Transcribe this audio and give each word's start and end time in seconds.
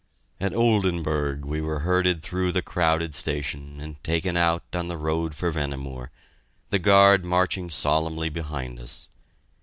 At 0.39 0.55
Oldenburg 0.55 1.45
we 1.45 1.61
were 1.61 1.81
herded 1.81 2.23
through 2.23 2.51
the 2.53 2.63
crowded 2.63 3.13
station 3.13 3.79
and 3.79 4.03
taken 4.03 4.35
out 4.35 4.63
on 4.73 4.87
the 4.87 4.97
road 4.97 5.35
for 5.35 5.51
Vehnemoor, 5.51 6.09
the 6.71 6.79
guard 6.79 7.23
marching 7.23 7.69
solemnly 7.69 8.29
behind 8.29 8.79
us. 8.79 9.09